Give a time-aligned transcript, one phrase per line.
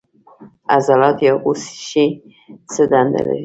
[0.75, 2.05] عضلات یا غوښې
[2.71, 3.39] څه دنده لري